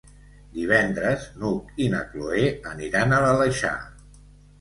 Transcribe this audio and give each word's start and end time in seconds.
Divendres 0.53 1.25
n'Hug 1.41 1.69
i 1.85 1.89
na 1.95 1.99
Cloè 2.13 2.47
aniran 2.71 3.13
a 3.13 3.21
l'Aleixar. 3.25 3.75